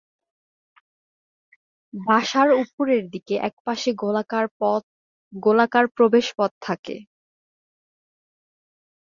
[1.93, 3.89] বাসার উপরের দিকে এক পাশে
[5.33, 6.95] গোলাকার প্রবেশ পথ থাকে।